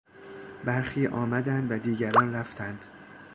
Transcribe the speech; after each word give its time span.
برخی 0.65 1.07
آمدند 1.07 1.71
و 1.71 1.77
دیگران 1.77 2.33
رفتند. 2.33 2.85